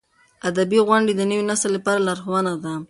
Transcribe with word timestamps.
ادبي 0.49 0.79
غونډې 0.87 1.13
د 1.15 1.21
نوي 1.31 1.43
نسل 1.51 1.69
لپاره 1.77 2.03
لارښوونه 2.07 2.53
ده. 2.63 2.73